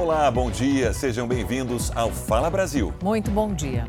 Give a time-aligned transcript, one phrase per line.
[0.00, 2.90] Olá, bom dia, sejam bem-vindos ao Fala Brasil.
[3.02, 3.86] Muito bom dia.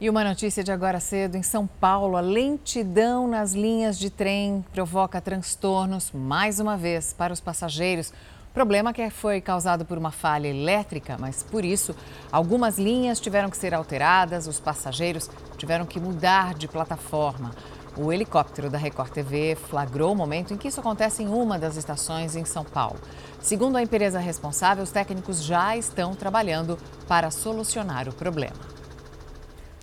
[0.00, 4.64] E uma notícia de agora cedo: em São Paulo, a lentidão nas linhas de trem
[4.72, 8.12] provoca transtornos, mais uma vez, para os passageiros.
[8.52, 11.94] Problema que foi causado por uma falha elétrica, mas por isso
[12.32, 17.52] algumas linhas tiveram que ser alteradas, os passageiros tiveram que mudar de plataforma.
[17.96, 21.76] O helicóptero da Record TV flagrou o momento em que isso acontece em uma das
[21.76, 22.98] estações em São Paulo.
[23.40, 28.56] Segundo a empresa responsável, os técnicos já estão trabalhando para solucionar o problema.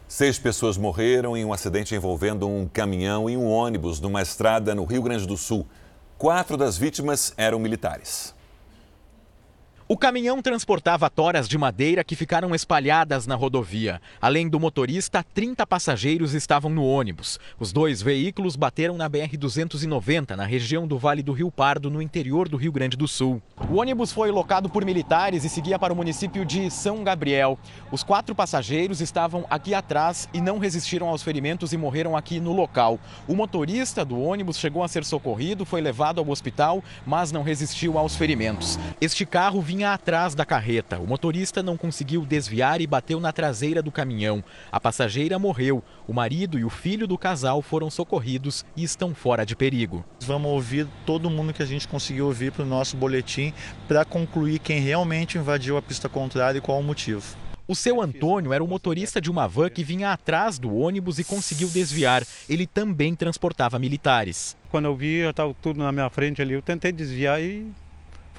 [0.08, 4.86] Seis pessoas morreram em um acidente envolvendo um caminhão e um ônibus numa estrada no
[4.86, 5.68] Rio Grande do Sul.
[6.18, 8.34] Quatro das vítimas eram militares.
[9.92, 14.00] O caminhão transportava toras de madeira que ficaram espalhadas na rodovia.
[14.22, 17.40] Além do motorista, 30 passageiros estavam no ônibus.
[17.60, 22.48] Os dois veículos bateram na BR-290, na região do Vale do Rio Pardo, no interior
[22.48, 23.42] do Rio Grande do Sul.
[23.68, 27.58] O ônibus foi locado por militares e seguia para o município de São Gabriel.
[27.92, 32.54] Os quatro passageiros estavam aqui atrás e não resistiram aos ferimentos e morreram aqui no
[32.54, 33.00] local.
[33.28, 37.98] O motorista do ônibus chegou a ser socorrido, foi levado ao hospital, mas não resistiu
[37.98, 38.78] aos ferimentos.
[39.02, 41.00] Este carro vinha vinha atrás da carreta.
[41.00, 44.44] O motorista não conseguiu desviar e bateu na traseira do caminhão.
[44.70, 45.82] A passageira morreu.
[46.06, 50.04] O marido e o filho do casal foram socorridos e estão fora de perigo.
[50.26, 53.54] Vamos ouvir todo mundo que a gente conseguiu ouvir para o nosso boletim
[53.88, 57.24] para concluir quem realmente invadiu a pista contrária e qual o motivo.
[57.66, 61.24] O seu Antônio era o motorista de uma van que vinha atrás do ônibus e
[61.24, 62.26] conseguiu desviar.
[62.50, 64.58] Ele também transportava militares.
[64.70, 66.54] Quando eu vi, já estava tudo na minha frente ali.
[66.56, 67.72] Eu tentei desviar e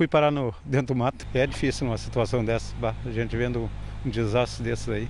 [0.01, 1.27] fui parar no, dentro do mato.
[1.35, 3.69] É difícil uma situação dessa, a gente vendo
[4.05, 5.09] um desastre desse aí.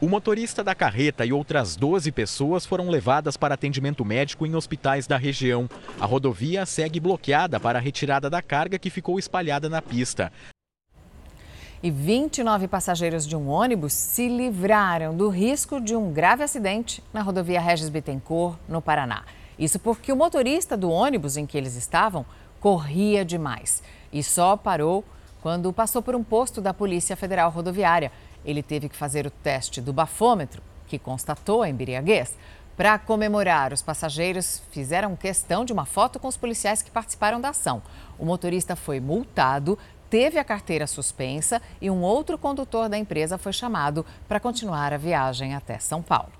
[0.00, 5.08] O motorista da carreta e outras 12 pessoas foram levadas para atendimento médico em hospitais
[5.08, 5.68] da região.
[6.00, 10.32] A rodovia segue bloqueada para a retirada da carga que ficou espalhada na pista.
[11.82, 17.20] E 29 passageiros de um ônibus se livraram do risco de um grave acidente na
[17.20, 19.24] rodovia Regis Bittencourt, no Paraná.
[19.58, 22.24] Isso porque o motorista do ônibus em que eles estavam
[22.60, 23.82] corria demais
[24.12, 25.04] e só parou
[25.40, 28.12] quando passou por um posto da Polícia Federal Rodoviária.
[28.44, 32.36] Ele teve que fazer o teste do bafômetro, que constatou a embriaguez.
[32.76, 37.50] Para comemorar, os passageiros fizeram questão de uma foto com os policiais que participaram da
[37.50, 37.82] ação.
[38.18, 39.78] O motorista foi multado,
[40.08, 44.98] teve a carteira suspensa e um outro condutor da empresa foi chamado para continuar a
[44.98, 46.32] viagem até São Paulo.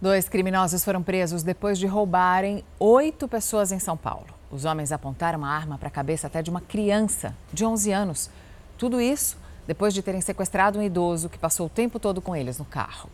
[0.00, 4.35] Dois criminosos foram presos depois de roubarem oito pessoas em São Paulo.
[4.50, 8.30] Os homens apontaram uma arma para a cabeça até de uma criança de 11 anos.
[8.78, 9.36] Tudo isso
[9.66, 13.10] depois de terem sequestrado um idoso que passou o tempo todo com eles no carro.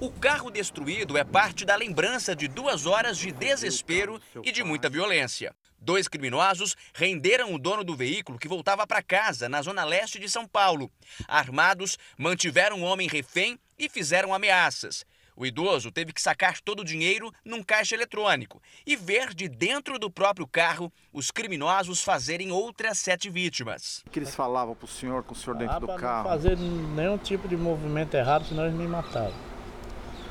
[0.00, 4.88] O carro destruído é parte da lembrança de duas horas de desespero e de muita
[4.88, 5.52] violência.
[5.80, 10.28] Dois criminosos renderam o dono do veículo que voltava para casa, na zona leste de
[10.28, 10.90] São Paulo.
[11.26, 15.04] Armados, mantiveram o homem refém e fizeram ameaças.
[15.40, 19.96] O idoso teve que sacar todo o dinheiro num caixa eletrônico e ver de dentro
[19.96, 24.02] do próprio carro os criminosos fazerem outras sete vítimas.
[24.04, 26.24] O que eles falavam para o senhor, com o senhor dentro ah, do carro?
[26.24, 29.32] Não fazer nenhum tipo de movimento errado, senão eles me matavam.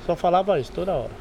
[0.06, 1.16] Só falava isso toda hora.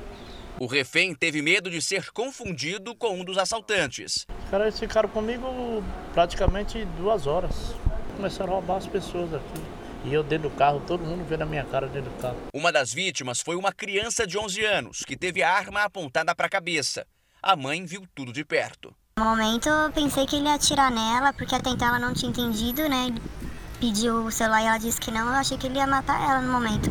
[0.59, 4.27] O refém teve medo de ser confundido com um dos assaltantes.
[4.43, 5.47] Os caras ficaram comigo
[6.13, 7.77] praticamente duas horas.
[8.17, 9.76] Começaram a roubar as pessoas aqui.
[10.07, 12.37] E eu dentro do carro, todo mundo vendo a minha cara dentro do carro.
[12.55, 16.47] Uma das vítimas foi uma criança de 11 anos que teve a arma apontada para
[16.47, 17.05] a cabeça.
[17.43, 18.95] A mãe viu tudo de perto.
[19.19, 22.31] No momento eu pensei que ele ia atirar nela, porque até então ela não tinha
[22.31, 23.09] entendido, né?
[23.09, 23.21] Ele
[23.81, 26.41] pediu o celular e ela disse que não, eu achei que ele ia matar ela
[26.41, 26.89] no momento.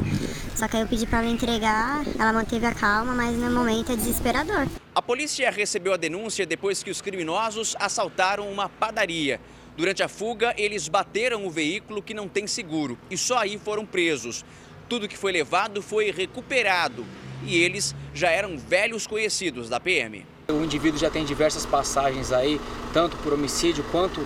[0.54, 3.94] Só que aí eu pedi para ela entregar, ela manteve a calma, mas no momento
[3.94, 4.68] é desesperador.
[4.94, 9.40] A polícia recebeu a denúncia depois que os criminosos assaltaram uma padaria.
[9.78, 13.86] Durante a fuga, eles bateram o veículo que não tem seguro e só aí foram
[13.86, 14.46] presos.
[14.88, 17.06] Tudo que foi levado foi recuperado
[17.44, 20.26] e eles já eram velhos conhecidos da PM.
[20.48, 22.62] O indivíduo já tem diversas passagens aí,
[22.94, 24.26] tanto por homicídio quanto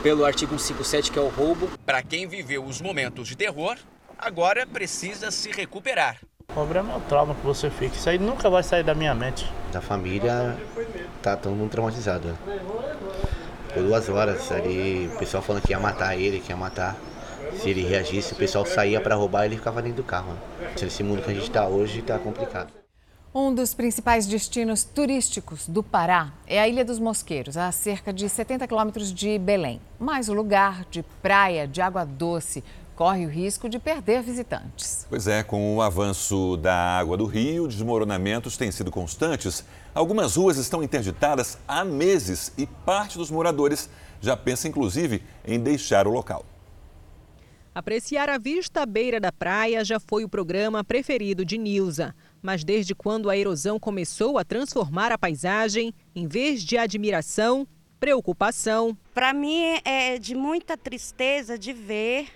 [0.00, 1.68] pelo artigo 157, que é o roubo.
[1.84, 3.76] Para quem viveu os momentos de terror,
[4.16, 6.18] agora precisa se recuperar.
[6.48, 7.96] O problema é o trauma que você fica.
[7.96, 9.50] Isso aí nunca vai sair da minha mente.
[9.74, 10.56] A família
[11.20, 12.38] tá todo mundo traumatizado
[13.74, 16.96] por duas horas ali, o pessoal falando que ia matar ele, que ia matar.
[17.60, 20.32] Se ele reagisse, o pessoal saía para roubar ele ficava dentro do carro.
[20.32, 20.74] Né?
[20.80, 22.72] Esse mundo que a gente está hoje está complicado.
[23.34, 28.28] Um dos principais destinos turísticos do Pará é a Ilha dos Mosqueiros, a cerca de
[28.28, 29.80] 70 quilômetros de Belém.
[29.98, 32.62] Mas o lugar de praia de água doce
[32.94, 35.06] corre o risco de perder visitantes.
[35.08, 39.64] Pois é, com o avanço da água do rio, desmoronamentos têm sido constantes.
[39.94, 43.88] Algumas ruas estão interditadas há meses e parte dos moradores
[44.20, 46.44] já pensa inclusive em deixar o local.
[47.74, 52.14] Apreciar a vista à beira da praia já foi o programa preferido de Nilza.
[52.40, 57.66] Mas desde quando a erosão começou a transformar a paisagem, em vez de admiração,
[57.98, 58.96] preocupação.
[59.12, 62.28] Para mim é de muita tristeza de ver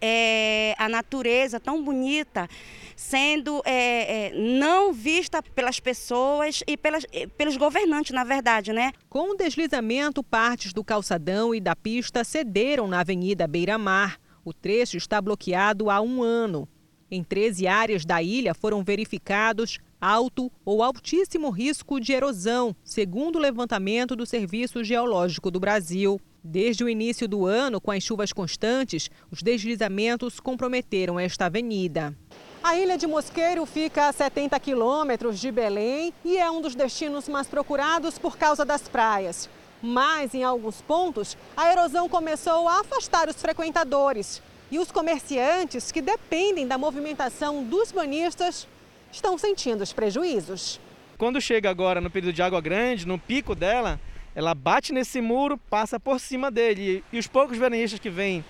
[0.00, 2.48] é, a natureza tão bonita
[2.96, 7.06] sendo é, é, não vista pelas pessoas e pelas,
[7.38, 8.92] pelos governantes, na verdade, né?
[9.08, 14.20] Com o deslizamento, partes do calçadão e da pista cederam na Avenida Beira Mar.
[14.44, 16.68] O trecho está bloqueado há um ano.
[17.10, 23.40] Em 13 áreas da ilha foram verificados alto ou altíssimo risco de erosão, segundo o
[23.40, 26.20] levantamento do Serviço Geológico do Brasil.
[26.42, 32.16] Desde o início do ano, com as chuvas constantes, os deslizamentos comprometeram esta avenida.
[32.62, 37.28] A ilha de Mosqueiro fica a 70 quilômetros de Belém e é um dos destinos
[37.28, 39.50] mais procurados por causa das praias.
[39.82, 44.42] Mas, em alguns pontos, a erosão começou a afastar os frequentadores.
[44.70, 48.66] E os comerciantes, que dependem da movimentação dos banhistas,
[49.12, 50.80] estão sentindo os prejuízos.
[51.18, 54.00] Quando chega agora no período de água grande, no pico dela,
[54.40, 57.04] ela bate nesse muro, passa por cima dele.
[57.12, 58.42] E os poucos veranistas que vêm,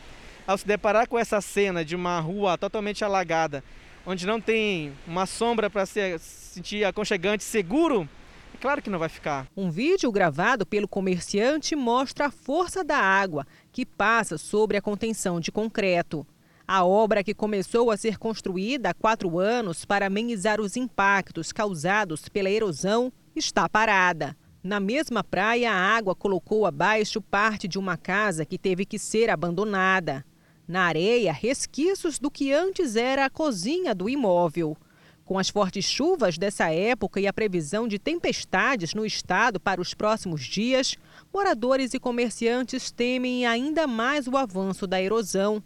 [0.47, 3.63] ao se deparar com essa cena de uma rua totalmente alagada,
[4.07, 8.09] onde não tem uma sombra para se sentir aconchegante, seguro,
[8.55, 9.49] é claro que não vai ficar.
[9.57, 15.41] Um vídeo gravado pelo comerciante mostra a força da água que passa sobre a contenção
[15.41, 16.25] de concreto.
[16.69, 22.29] A obra, que começou a ser construída há quatro anos para amenizar os impactos causados
[22.29, 24.37] pela erosão, está parada.
[24.63, 29.31] Na mesma praia, a água colocou abaixo parte de uma casa que teve que ser
[29.31, 30.23] abandonada.
[30.69, 34.77] Na areia, resquícios do que antes era a cozinha do imóvel.
[35.25, 39.95] Com as fortes chuvas dessa época e a previsão de tempestades no estado para os
[39.95, 40.95] próximos dias,
[41.33, 45.63] moradores e comerciantes temem ainda mais o avanço da erosão.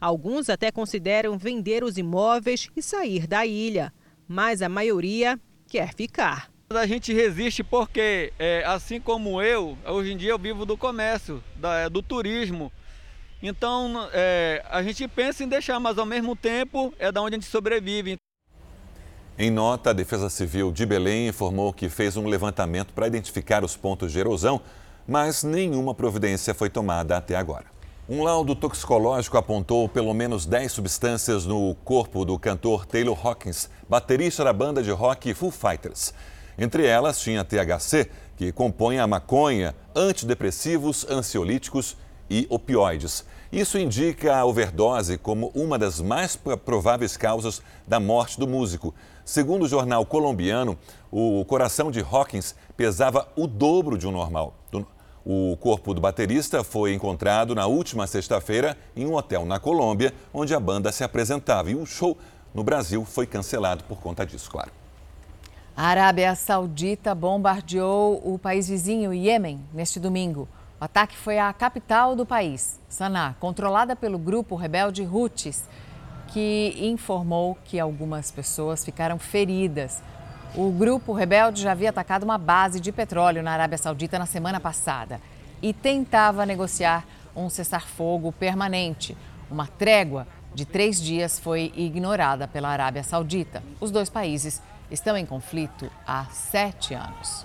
[0.00, 3.94] Alguns até consideram vender os imóveis e sair da ilha,
[4.26, 6.51] mas a maioria quer ficar.
[6.78, 11.42] A gente resiste porque, é, assim como eu, hoje em dia eu vivo do comércio,
[11.56, 12.72] da, do turismo.
[13.42, 17.38] Então é, a gente pensa em deixar, mas ao mesmo tempo é da onde a
[17.38, 18.16] gente sobrevive.
[19.38, 23.76] Em nota, a Defesa Civil de Belém informou que fez um levantamento para identificar os
[23.76, 24.60] pontos de erosão,
[25.08, 27.64] mas nenhuma providência foi tomada até agora.
[28.08, 34.44] Um laudo toxicológico apontou pelo menos 10 substâncias no corpo do cantor Taylor Hawkins, baterista
[34.44, 36.12] da banda de rock Foo Fighters.
[36.58, 41.96] Entre elas tinha THC, que compõe a maconha, antidepressivos, ansiolíticos
[42.28, 43.24] e opioides.
[43.52, 48.94] Isso indica a overdose como uma das mais prováveis causas da morte do músico.
[49.24, 50.78] Segundo o jornal colombiano,
[51.10, 54.54] o coração de Hawkins pesava o dobro de um normal.
[55.24, 60.52] O corpo do baterista foi encontrado na última sexta-feira em um hotel na Colômbia, onde
[60.52, 61.70] a banda se apresentava.
[61.70, 62.18] E o show
[62.52, 64.81] no Brasil foi cancelado por conta disso, claro.
[65.74, 70.46] A Arábia Saudita bombardeou o país vizinho, Iêmen, neste domingo.
[70.78, 75.64] O ataque foi à capital do país, Sanaa, controlada pelo grupo rebelde Houthis,
[76.28, 80.02] que informou que algumas pessoas ficaram feridas.
[80.54, 84.60] O grupo rebelde já havia atacado uma base de petróleo na Arábia Saudita na semana
[84.60, 85.22] passada
[85.62, 89.16] e tentava negociar um cessar-fogo permanente.
[89.50, 93.62] Uma trégua de três dias foi ignorada pela Arábia Saudita.
[93.80, 94.60] Os dois países
[94.92, 97.44] estão em conflito há sete anos.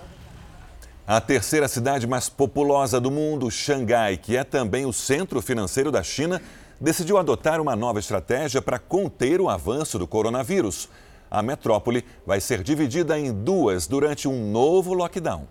[1.06, 6.02] A terceira cidade mais populosa do mundo, Xangai, que é também o centro financeiro da
[6.02, 6.40] China,
[6.80, 10.88] decidiu adotar uma nova estratégia para conter o avanço do coronavírus
[11.30, 15.46] a metrópole vai ser dividida em duas durante um novo lockdown.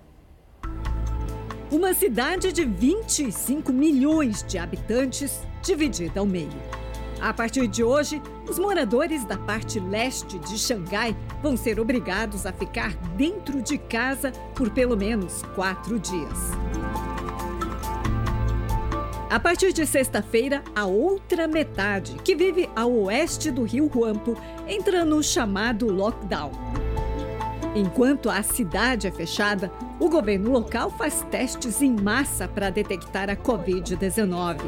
[1.72, 6.87] Uma cidade de 25 milhões de habitantes dividida ao meio.
[7.20, 12.54] A partir de hoje, os moradores da parte leste de Xangai vão ser obrigados a
[12.54, 16.52] ficar dentro de casa por pelo menos quatro dias.
[19.30, 25.04] A partir de sexta-feira, a outra metade, que vive a oeste do rio Huampo, entra
[25.04, 26.52] no chamado lockdown.
[27.76, 33.36] Enquanto a cidade é fechada, o governo local faz testes em massa para detectar a
[33.36, 34.62] Covid-19.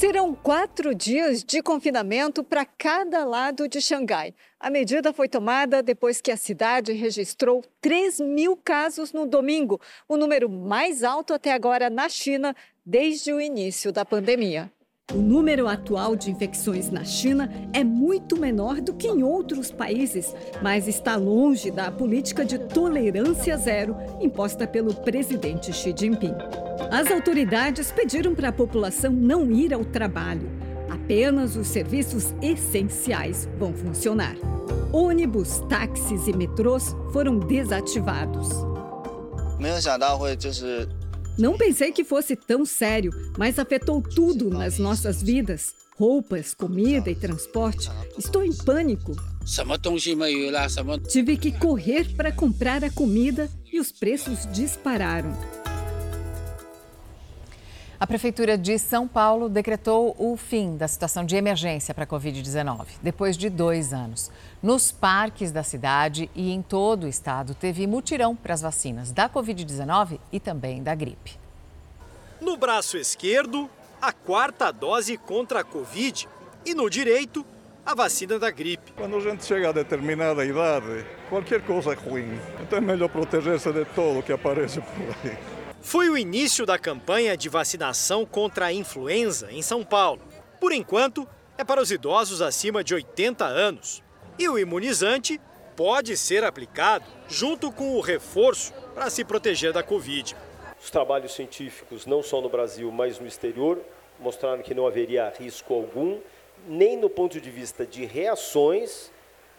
[0.00, 4.34] Serão quatro dias de confinamento para cada lado de Xangai.
[4.58, 9.78] A medida foi tomada depois que a cidade registrou 3 mil casos no domingo,
[10.08, 14.72] o número mais alto até agora na China desde o início da pandemia.
[15.12, 20.34] O número atual de infecções na China é muito menor do que em outros países,
[20.62, 26.34] mas está longe da política de tolerância zero imposta pelo presidente Xi Jinping.
[26.92, 30.48] As autoridades pediram para a população não ir ao trabalho.
[30.88, 34.36] Apenas os serviços essenciais vão funcionar.
[34.92, 38.48] Ônibus, táxis e metrôs foram desativados.
[41.38, 47.14] Não pensei que fosse tão sério, mas afetou tudo nas nossas vidas: roupas, comida e
[47.14, 47.88] transporte.
[48.18, 49.14] Estou em pânico.
[51.08, 55.36] Tive que correr para comprar a comida e os preços dispararam.
[58.00, 62.86] A Prefeitura de São Paulo decretou o fim da situação de emergência para a Covid-19,
[63.02, 64.30] depois de dois anos.
[64.62, 69.26] Nos parques da cidade e em todo o estado, teve mutirão para as vacinas da
[69.26, 71.38] Covid-19 e também da gripe.
[72.42, 73.70] No braço esquerdo,
[74.02, 76.28] a quarta dose contra a Covid
[76.66, 77.44] e no direito,
[77.86, 78.92] a vacina da gripe.
[78.92, 82.38] Quando a gente chega a determinada idade, qualquer coisa é ruim.
[82.60, 85.38] Então é melhor proteger-se de todo que aparece por aí.
[85.80, 90.20] Foi o início da campanha de vacinação contra a influenza em São Paulo.
[90.60, 91.26] Por enquanto,
[91.56, 94.02] é para os idosos acima de 80 anos.
[94.40, 95.38] E o imunizante
[95.76, 100.34] pode ser aplicado junto com o reforço para se proteger da Covid.
[100.82, 103.78] Os trabalhos científicos, não só no Brasil, mas no exterior,
[104.18, 106.18] mostraram que não haveria risco algum,
[106.66, 109.10] nem no ponto de vista de reações,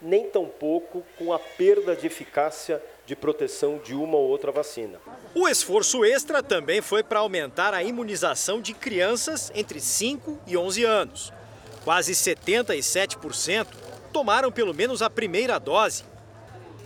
[0.02, 4.98] nem tampouco com a perda de eficácia de proteção de uma ou outra vacina.
[5.32, 10.82] O esforço extra também foi para aumentar a imunização de crianças entre 5 e 11
[10.82, 11.32] anos.
[11.84, 13.81] Quase 77%
[14.12, 16.04] tomaram pelo menos a primeira dose.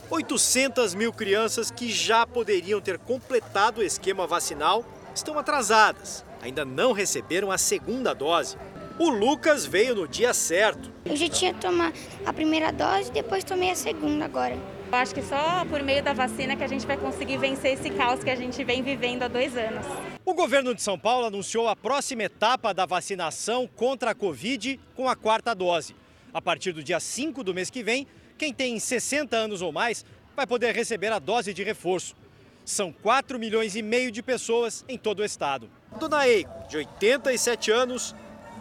[0.09, 6.93] 800 mil crianças que já poderiam ter completado o esquema vacinal estão atrasadas, ainda não
[6.93, 8.57] receberam a segunda dose.
[8.99, 10.91] O Lucas veio no dia certo.
[11.05, 11.93] Eu já tinha tomado
[12.25, 14.57] a primeira dose depois tomei a segunda agora.
[14.91, 17.91] Eu acho que só por meio da vacina que a gente vai conseguir vencer esse
[17.91, 19.85] caos que a gente vem vivendo há dois anos.
[20.25, 25.09] O governo de São Paulo anunciou a próxima etapa da vacinação contra a Covid com
[25.09, 25.95] a quarta dose.
[26.37, 30.05] A partir do dia 5 do mês que vem, quem tem 60 anos ou mais
[30.37, 32.15] vai poder receber a dose de reforço.
[32.63, 35.71] São 4 milhões e meio de pessoas em todo o estado.
[35.99, 38.15] Dona Eiko, de 87 anos,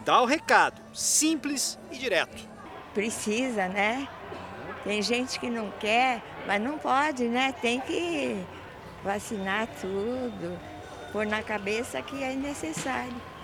[0.06, 2.48] dá o recado, simples e direto.
[2.94, 4.08] Precisa, né?
[4.82, 7.52] Tem gente que não quer, mas não pode, né?
[7.60, 8.42] Tem que
[9.04, 10.58] vacinar tudo,
[11.12, 13.35] pôr na cabeça que é necessário.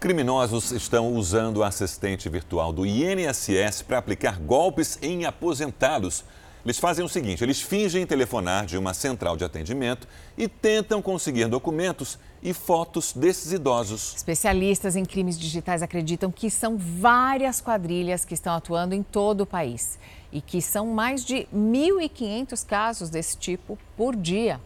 [0.00, 6.24] Criminosos estão usando o assistente virtual do INSS para aplicar golpes em aposentados.
[6.64, 11.46] Eles fazem o seguinte: eles fingem telefonar de uma central de atendimento e tentam conseguir
[11.46, 14.14] documentos e fotos desses idosos.
[14.14, 19.46] Especialistas em crimes digitais acreditam que são várias quadrilhas que estão atuando em todo o
[19.46, 19.98] país
[20.30, 24.60] e que são mais de 1.500 casos desse tipo por dia.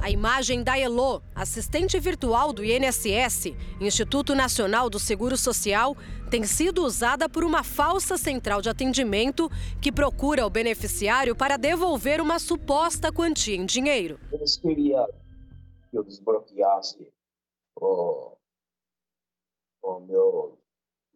[0.00, 5.96] A imagem da Elo, assistente virtual do INSS, Instituto Nacional do Seguro Social,
[6.30, 9.50] tem sido usada por uma falsa central de atendimento
[9.82, 14.20] que procura o beneficiário para devolver uma suposta quantia em dinheiro.
[14.32, 15.06] Eles queriam
[15.90, 17.12] que eu desbloqueasse
[17.74, 18.36] o,
[19.82, 20.58] o meu,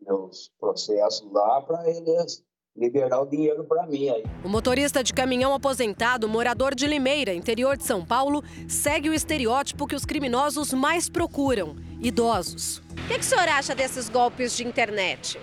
[0.01, 2.45] meus processos lá para eles
[2.83, 4.25] liberar o dinheiro para mim aí.
[4.43, 9.87] O motorista de caminhão aposentado, morador de Limeira, interior de São Paulo, segue o estereótipo
[9.87, 12.79] que os criminosos mais procuram: idosos.
[12.79, 15.38] O que, que o senhor acha desses golpes de internet?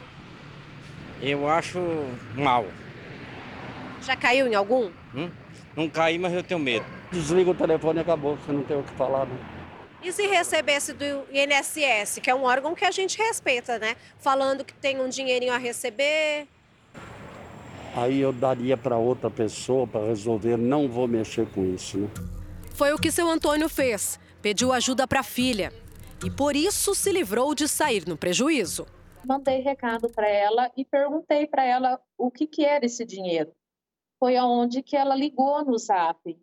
[1.21, 1.79] Eu acho
[2.35, 2.65] mal.
[4.01, 4.89] Já caiu em algum?
[5.13, 5.29] Hum?
[5.75, 6.85] Não caí, mas eu tenho medo.
[7.11, 9.25] Desliga o telefone e acabou, você não tem o que falar.
[9.25, 9.37] Né?
[10.01, 13.95] E se recebesse do INSS, que é um órgão que a gente respeita, né?
[14.17, 16.47] Falando que tem um dinheirinho a receber,
[18.03, 21.97] aí eu daria para outra pessoa para resolver, não vou mexer com isso.
[21.97, 22.09] Né?
[22.73, 24.19] Foi o que seu Antônio fez.
[24.41, 25.73] Pediu ajuda para a filha
[26.23, 28.85] e por isso se livrou de sair no prejuízo.
[29.25, 33.51] Mandei recado para ela e perguntei para ela o que, que era esse dinheiro.
[34.17, 36.37] Foi aonde que ela ligou no Zap.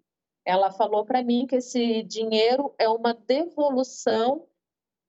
[0.44, 4.46] Ela falou para mim que esse dinheiro é uma devolução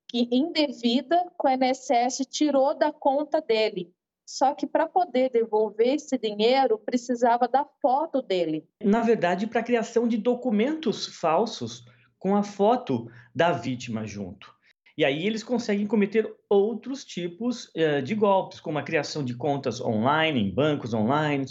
[0.10, 3.94] que indevida que o INSS tirou da conta dele.
[4.28, 8.68] Só que para poder devolver esse dinheiro, precisava da foto dele.
[8.84, 11.86] Na verdade, para a criação de documentos falsos
[12.20, 14.54] com a foto da vítima junto.
[14.98, 19.80] E aí eles conseguem cometer outros tipos uh, de golpes, como a criação de contas
[19.80, 21.46] online, em bancos online,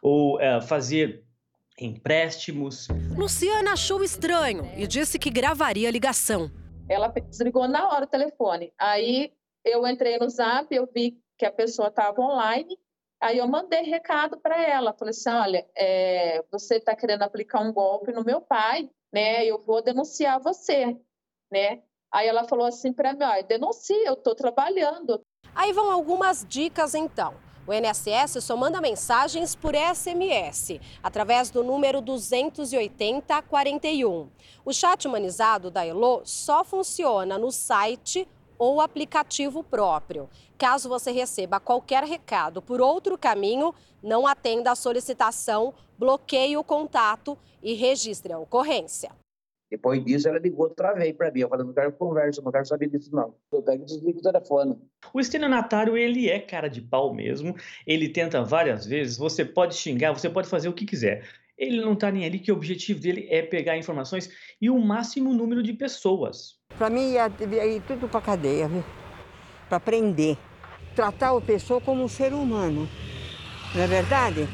[0.00, 1.22] ou uh, fazer
[1.78, 2.88] empréstimos.
[3.14, 6.50] Luciana achou estranho e disse que gravaria a ligação.
[6.88, 8.72] Ela desligou na hora o telefone.
[8.78, 9.32] Aí
[9.64, 12.78] eu entrei no Zap, eu vi que a pessoa estava online.
[13.20, 17.72] Aí eu mandei recado para ela, falei assim, olha, é, você está querendo aplicar um
[17.72, 19.44] golpe no meu pai, né?
[19.44, 20.96] Eu vou denunciar você,
[21.50, 21.82] né?
[22.12, 25.20] Aí ela falou assim para mim, ó, denuncia, eu estou trabalhando.
[25.54, 27.34] Aí vão algumas dicas então.
[27.64, 34.28] O INSS só manda mensagens por SMS, através do número 28041.
[34.64, 38.26] O chat humanizado da Elo só funciona no site
[38.58, 40.28] ou aplicativo próprio.
[40.62, 47.36] Caso você receba qualquer recado por outro caminho, não atenda a solicitação, bloqueie o contato
[47.60, 49.10] e registre a ocorrência.
[49.68, 51.40] Depois disso, ela ligou outra vez para mim.
[51.40, 53.34] Eu falei, não quero conversa, não quero saber disso, não.
[53.50, 54.78] Eu pego e desligo o telefone.
[55.12, 57.56] O estelionatário, ele é cara de pau mesmo.
[57.84, 59.18] Ele tenta várias vezes.
[59.18, 61.26] Você pode xingar, você pode fazer o que quiser.
[61.58, 65.34] Ele não está nem ali, que o objetivo dele é pegar informações e o máximo
[65.34, 66.60] número de pessoas.
[66.78, 68.84] Para mim, ia, ia ir tudo para cadeia, viu?
[69.68, 70.38] Para prender.
[70.94, 72.88] Tratar o pessoa como um ser humano.
[73.74, 74.48] Não é verdade?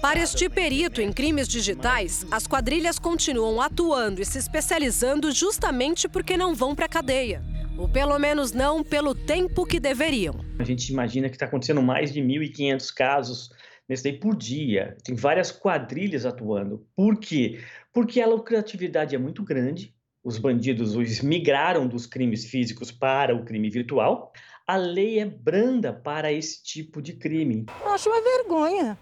[0.00, 6.36] Para este perito em crimes digitais, as quadrilhas continuam atuando e se especializando justamente porque
[6.36, 7.42] não vão para a cadeia.
[7.78, 10.34] Ou pelo menos não pelo tempo que deveriam.
[10.58, 13.50] A gente imagina que está acontecendo mais de 1.500 casos
[13.88, 14.96] nesse daí por dia.
[15.04, 16.86] Tem várias quadrilhas atuando.
[16.96, 17.60] Por quê?
[17.92, 19.94] Porque a lucratividade é muito grande.
[20.24, 24.32] Os bandidos os migraram dos crimes físicos para o crime virtual.
[24.68, 27.66] A lei é branda para esse tipo de crime.
[27.80, 28.98] Eu acho uma vergonha.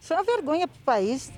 [0.00, 1.30] Isso é uma vergonha para o país.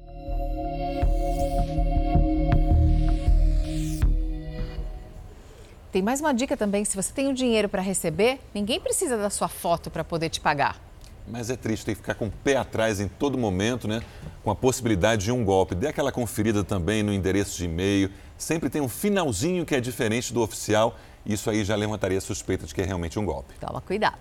[5.91, 9.17] Tem mais uma dica também: se você tem o um dinheiro para receber, ninguém precisa
[9.17, 10.81] da sua foto para poder te pagar.
[11.27, 14.03] Mas é triste, tem que ficar com o pé atrás em todo momento, né?
[14.45, 15.75] Com a possibilidade de um golpe.
[15.75, 18.09] Dê aquela conferida também no endereço de e-mail.
[18.39, 20.97] Sempre tem um finalzinho que é diferente do oficial.
[21.25, 23.55] Isso aí já levantaria suspeita de que é realmente um golpe.
[23.61, 24.19] Toma cuidado.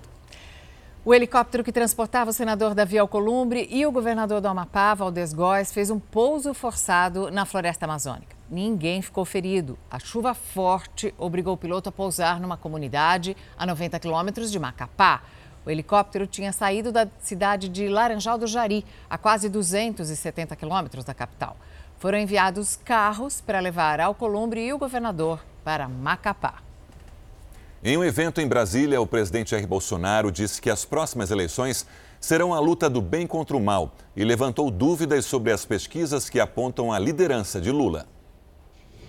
[1.06, 5.72] O helicóptero que transportava o senador Davi Alcolumbre e o governador do Amapá, Valdez Góes,
[5.72, 8.36] fez um pouso forçado na floresta amazônica.
[8.50, 9.80] Ninguém ficou ferido.
[9.90, 15.24] A chuva forte obrigou o piloto a pousar numa comunidade a 90 quilômetros de Macapá.
[15.66, 21.14] O helicóptero tinha saído da cidade de Laranjal do Jari, a quase 270 quilômetros da
[21.14, 21.56] capital.
[21.98, 26.69] Foram enviados carros para levar Alcolumbre e o governador para Macapá.
[27.82, 31.88] Em um evento em Brasília, o presidente Jair Bolsonaro disse que as próximas eleições
[32.20, 36.42] serão a luta do bem contra o mal e levantou dúvidas sobre as pesquisas que
[36.42, 38.06] apontam a liderança de Lula.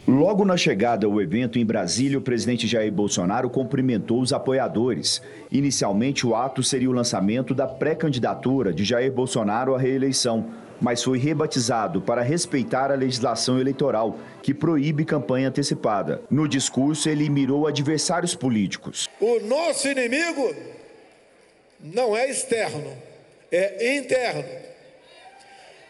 [0.07, 5.21] Logo na chegada ao evento em Brasília, o presidente Jair Bolsonaro cumprimentou os apoiadores.
[5.51, 10.47] Inicialmente, o ato seria o lançamento da pré-candidatura de Jair Bolsonaro à reeleição
[10.81, 16.23] mas foi rebatizado para respeitar a legislação eleitoral, que proíbe campanha antecipada.
[16.31, 19.09] No discurso, ele mirou adversários políticos.
[19.21, 20.55] O nosso inimigo
[21.81, 22.97] não é externo,
[23.51, 24.45] é interno.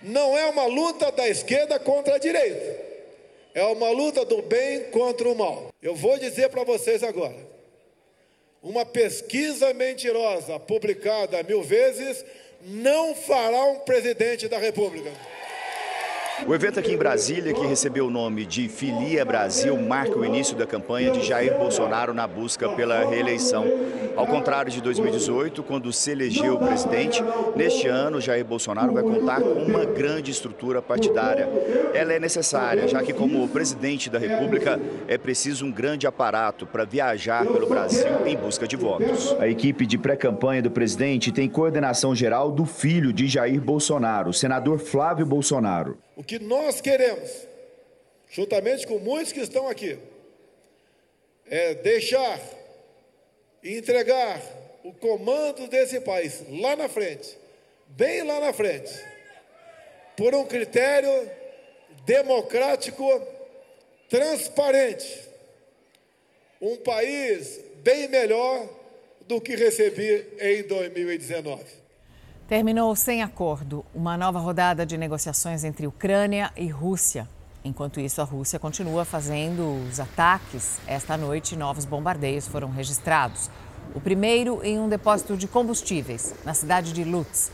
[0.02, 2.90] Não é uma luta da esquerda contra a direita.
[3.54, 5.68] É uma luta do bem contra o mal.
[5.82, 7.36] Eu vou dizer para vocês agora.
[8.62, 12.24] Uma pesquisa mentirosa publicada mil vezes
[12.62, 15.10] não fará um presidente da República.
[16.46, 20.56] O evento aqui em Brasília, que recebeu o nome de Filia Brasil, marca o início
[20.56, 23.66] da campanha de Jair Bolsonaro na busca pela reeleição.
[24.16, 27.22] Ao contrário de 2018, quando se elegeu presidente,
[27.54, 31.48] neste ano Jair Bolsonaro vai contar com uma grande estrutura partidária.
[31.92, 36.84] Ela é necessária, já que como presidente da República é preciso um grande aparato para
[36.84, 39.36] viajar pelo Brasil em busca de votos.
[39.38, 44.78] A equipe de pré-campanha do presidente tem coordenação geral do filho de Jair Bolsonaro, senador
[44.78, 45.98] Flávio Bolsonaro.
[46.20, 47.30] O que nós queremos,
[48.28, 49.98] juntamente com muitos que estão aqui,
[51.48, 52.38] é deixar
[53.62, 54.38] e entregar
[54.84, 57.38] o comando desse país lá na frente,
[57.86, 58.92] bem lá na frente,
[60.14, 61.10] por um critério
[62.04, 63.26] democrático,
[64.06, 65.26] transparente.
[66.60, 68.68] Um país bem melhor
[69.22, 71.79] do que recebi em 2019.
[72.50, 77.28] Terminou sem acordo uma nova rodada de negociações entre Ucrânia e Rússia.
[77.64, 80.80] Enquanto isso, a Rússia continua fazendo os ataques.
[80.84, 83.48] Esta noite, novos bombardeios foram registrados.
[83.94, 87.52] O primeiro em um depósito de combustíveis, na cidade de Lutsk.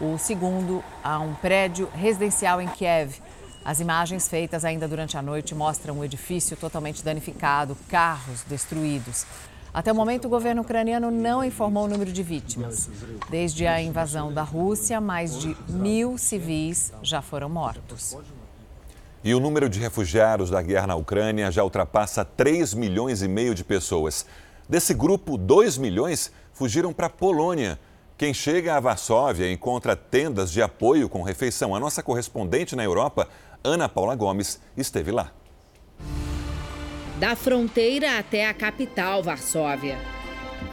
[0.00, 3.20] O segundo a um prédio residencial em Kiev.
[3.64, 9.26] As imagens feitas ainda durante a noite mostram o edifício totalmente danificado, carros destruídos.
[9.72, 12.88] Até o momento, o governo ucraniano não informou o número de vítimas.
[13.28, 18.16] Desde a invasão da Rússia, mais de mil civis já foram mortos.
[19.22, 23.54] E o número de refugiados da guerra na Ucrânia já ultrapassa 3 milhões e meio
[23.54, 24.26] de pessoas.
[24.68, 27.78] Desse grupo, 2 milhões fugiram para a Polônia.
[28.18, 31.74] Quem chega a Varsóvia encontra tendas de apoio com refeição.
[31.74, 33.28] A nossa correspondente na Europa,
[33.62, 35.32] Ana Paula Gomes, esteve lá.
[37.20, 39.98] Da fronteira até a capital, Varsóvia.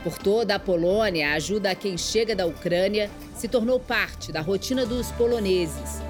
[0.01, 4.39] Por toda a Polônia, a ajuda a quem chega da Ucrânia se tornou parte da
[4.39, 6.01] rotina dos poloneses.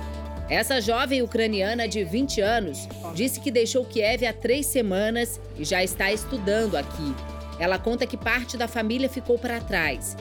[0.48, 5.84] Essa jovem ucraniana de 20 anos disse que deixou Kiev há três semanas e já
[5.84, 7.16] está estudando aqui.
[7.60, 10.16] Ela conta que parte da família ficou para trás.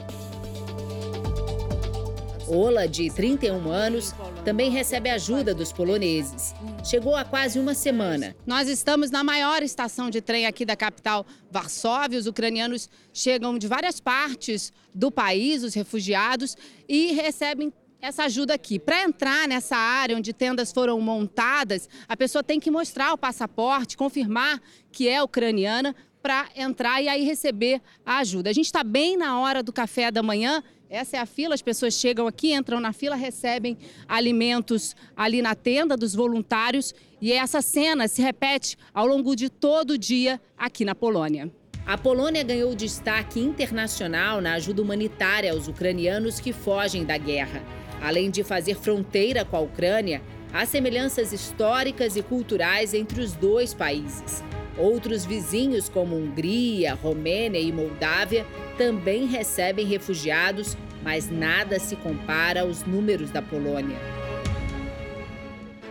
[2.47, 4.13] Ola, de 31 anos,
[4.45, 6.53] também recebe ajuda dos poloneses.
[6.83, 8.35] Chegou há quase uma semana.
[8.45, 12.17] Nós estamos na maior estação de trem aqui da capital, Varsóvia.
[12.17, 16.55] Os ucranianos chegam de várias partes do país, os refugiados,
[16.87, 18.79] e recebem essa ajuda aqui.
[18.79, 23.97] Para entrar nessa área onde tendas foram montadas, a pessoa tem que mostrar o passaporte,
[23.97, 28.49] confirmar que é ucraniana para entrar e aí receber a ajuda.
[28.49, 30.63] A gente está bem na hora do café da manhã.
[30.89, 35.53] Essa é a fila, as pessoas chegam aqui, entram na fila, recebem alimentos ali na
[35.53, 40.85] tenda dos voluntários e essa cena se repete ao longo de todo o dia aqui
[40.85, 41.51] na Polônia.
[41.85, 47.61] A Polônia ganhou destaque internacional na ajuda humanitária aos ucranianos que fogem da guerra.
[48.01, 50.21] Além de fazer fronteira com a Ucrânia,
[50.53, 54.43] há semelhanças históricas e culturais entre os dois países.
[54.77, 58.45] Outros vizinhos, como Hungria, Romênia e Moldávia,
[58.77, 63.97] também recebem refugiados, mas nada se compara aos números da Polônia.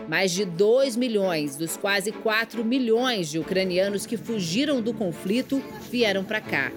[0.07, 6.23] Mais de 2 milhões dos quase 4 milhões de ucranianos que fugiram do conflito vieram
[6.23, 6.71] para cá.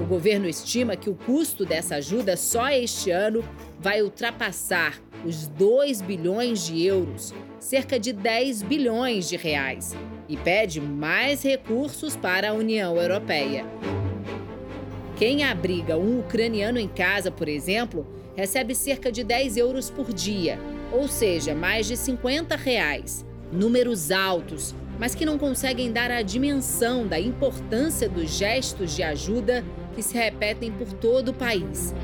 [0.00, 3.42] O governo estima que o custo dessa ajuda só este ano
[3.80, 9.96] vai ultrapassar os 2 bilhões de euros, cerca de 10 bilhões de reais,
[10.28, 13.64] e pede mais recursos para a União Europeia.
[15.16, 18.06] Quem abriga um ucraniano em casa, por exemplo,
[18.36, 20.58] recebe cerca de 10 euros por dia,
[20.92, 23.24] ou seja, mais de 50 reais.
[23.52, 29.64] Números altos, mas que não conseguem dar a dimensão da importância dos gestos de ajuda
[29.94, 31.94] que se repetem por todo o país.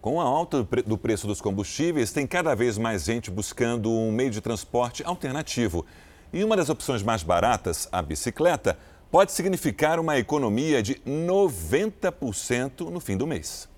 [0.00, 4.30] Com a alta do preço dos combustíveis, tem cada vez mais gente buscando um meio
[4.30, 5.84] de transporte alternativo.
[6.32, 8.78] E uma das opções mais baratas, a bicicleta,
[9.10, 13.68] pode significar uma economia de 90% no fim do mês.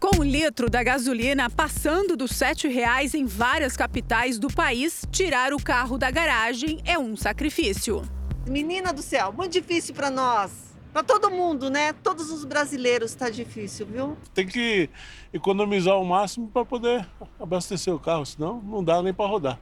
[0.00, 5.54] Com o litro da gasolina passando dos R$ 7,00 em várias capitais do país, tirar
[5.54, 8.02] o carro da garagem é um sacrifício.
[8.48, 10.73] Menina do céu, muito difícil para nós.
[10.94, 11.92] Para todo mundo, né?
[11.92, 14.16] Todos os brasileiros está difícil, viu?
[14.32, 14.88] Tem que
[15.32, 17.04] economizar o máximo para poder
[17.40, 19.58] abastecer o carro, senão não dá nem para rodar.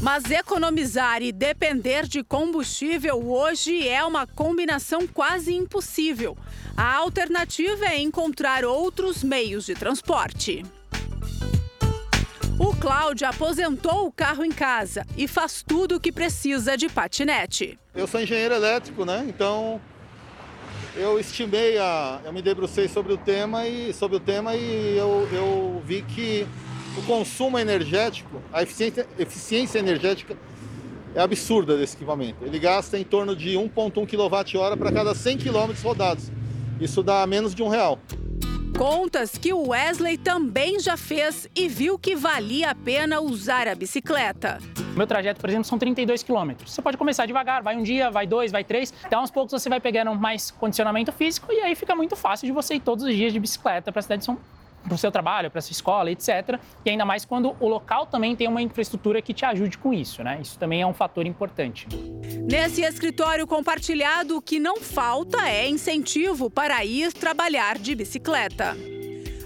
[0.00, 6.38] Mas economizar e depender de combustível hoje é uma combinação quase impossível.
[6.74, 10.64] A alternativa é encontrar outros meios de transporte.
[12.58, 17.78] O Cláudio aposentou o carro em casa e faz tudo o que precisa de patinete.
[17.94, 19.26] Eu sou engenheiro elétrico, né?
[19.28, 19.78] Então
[20.96, 25.28] eu estimei a, eu me debrucei sobre o tema e sobre o tema e eu,
[25.32, 26.46] eu vi que
[26.96, 30.36] o consumo energético, a eficiência, eficiência energética
[31.14, 32.44] é absurda desse equipamento.
[32.44, 36.30] Ele gasta em torno de 1,1 kWh para cada 100 km rodados.
[36.80, 37.98] Isso dá menos de um real.
[38.76, 43.74] Contas que o Wesley também já fez e viu que valia a pena usar a
[43.74, 44.58] bicicleta.
[44.96, 46.72] Meu trajeto, por exemplo, são 32 quilômetros.
[46.72, 48.92] Você pode começar devagar, vai um dia, vai dois, vai três.
[49.06, 52.52] Então, aos poucos, você vai pegando mais condicionamento físico e aí fica muito fácil de
[52.52, 54.38] você ir todos os dias de bicicleta para a cidade de São
[54.82, 56.58] para o seu trabalho, para sua escola, etc.
[56.84, 60.22] E ainda mais quando o local também tem uma infraestrutura que te ajude com isso,
[60.22, 60.38] né?
[60.40, 61.86] Isso também é um fator importante.
[62.50, 68.76] Nesse escritório compartilhado, o que não falta é incentivo para ir trabalhar de bicicleta.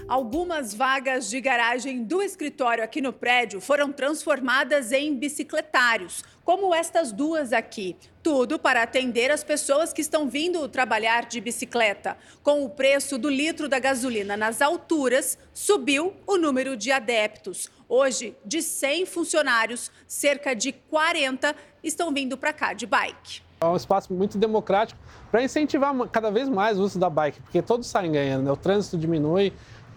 [0.07, 7.11] Algumas vagas de garagem do escritório aqui no prédio foram transformadas em bicicletários, como estas
[7.11, 7.93] duas aqui.
[8.23, 12.17] Tudo para atender as pessoas que estão vindo trabalhar de bicicleta.
[12.41, 17.69] Com o preço do litro da gasolina nas alturas, subiu o número de adeptos.
[17.89, 23.41] Hoje, de 100 funcionários, cerca de 40 estão vindo para cá de bike.
[23.59, 24.99] É um espaço muito democrático
[25.31, 28.51] para incentivar cada vez mais o uso da bike, porque todos saem ganhando, né?
[28.51, 29.51] o trânsito diminui,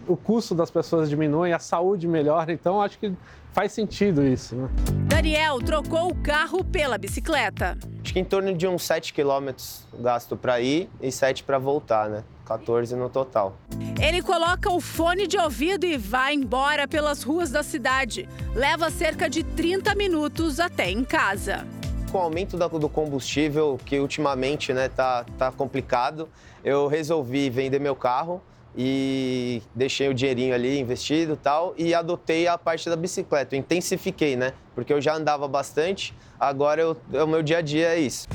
[0.07, 3.13] o custo das pessoas diminui, a saúde melhora, então acho que
[3.53, 4.55] faz sentido isso.
[4.55, 4.69] Né?
[5.07, 7.77] Daniel trocou o carro pela bicicleta.
[8.03, 12.09] Acho que em torno de uns 7 quilômetros gasto para ir e 7 para voltar,
[12.09, 12.23] né?
[12.45, 13.55] 14 no total.
[14.01, 18.27] Ele coloca o fone de ouvido e vai embora pelas ruas da cidade.
[18.53, 21.65] Leva cerca de 30 minutos até em casa.
[22.11, 26.27] Com o aumento do combustível, que ultimamente né, tá, tá complicado,
[26.61, 28.41] eu resolvi vender meu carro
[28.75, 33.55] e deixei o dinheirinho ali investido e tal e adotei a parte da bicicleta.
[33.55, 34.53] Eu intensifiquei, né?
[34.73, 38.27] Porque eu já andava bastante, agora eu, o meu dia a dia é isso.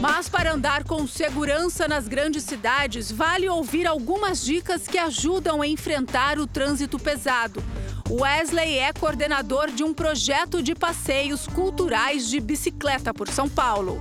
[0.00, 5.66] Mas para andar com segurança nas grandes cidades, vale ouvir algumas dicas que ajudam a
[5.66, 7.62] enfrentar o trânsito pesado.
[8.08, 14.00] Wesley é coordenador de um projeto de passeios culturais de bicicleta por São Paulo.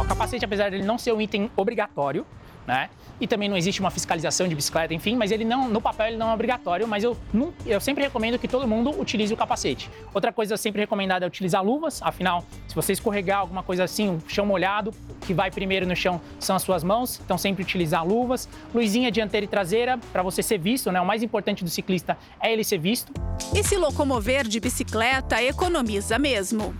[0.00, 2.26] O capacete, apesar de ele não ser um item obrigatório,
[2.66, 2.90] né?
[3.20, 6.16] E também não existe uma fiscalização de bicicleta, enfim, mas ele não, no papel ele
[6.16, 9.88] não é obrigatório, mas eu, não, eu sempre recomendo que todo mundo utilize o capacete.
[10.12, 14.20] Outra coisa sempre recomendada é utilizar luvas, afinal, se você escorregar alguma coisa assim, um
[14.26, 18.48] chão molhado, que vai primeiro no chão são as suas mãos, então sempre utilizar luvas.
[18.74, 21.00] Luzinha dianteira e traseira, para você ser visto, né?
[21.00, 23.12] O mais importante do ciclista é ele ser visto.
[23.54, 26.74] E se locomover de bicicleta economiza mesmo.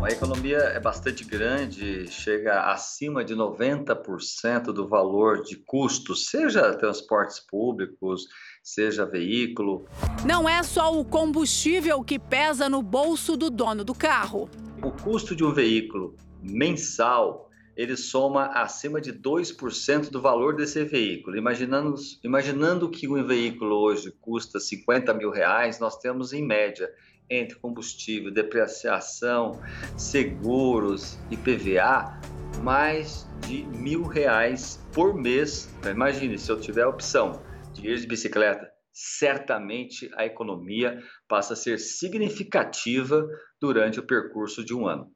[0.00, 7.40] A economia é bastante grande, chega acima de 90% do valor de custo, seja transportes
[7.40, 8.28] públicos,
[8.62, 9.86] seja veículo.
[10.24, 14.48] Não é só o combustível que pesa no bolso do dono do carro.
[14.82, 21.36] O custo de um veículo mensal, ele soma acima de 2% do valor desse veículo.
[21.36, 26.88] Imaginando, imaginando que um veículo hoje custa 50 mil reais, nós temos em média
[27.30, 29.60] entre combustível, depreciação,
[29.96, 32.20] seguros e PVA,
[32.62, 35.68] mais de mil reais por mês.
[35.78, 41.52] Então, imagine, se eu tiver a opção de ir de bicicleta, certamente a economia passa
[41.52, 43.24] a ser significativa
[43.60, 45.10] durante o percurso de um ano.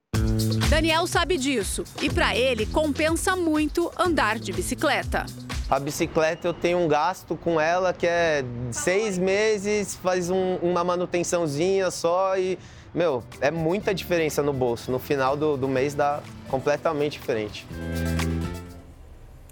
[0.72, 5.26] Daniel sabe disso e para ele compensa muito andar de bicicleta.
[5.68, 10.82] A bicicleta eu tenho um gasto com ela que é seis meses, faz um, uma
[10.82, 12.58] manutençãozinha só e,
[12.94, 14.90] meu, é muita diferença no bolso.
[14.90, 17.66] No final do, do mês dá completamente diferente.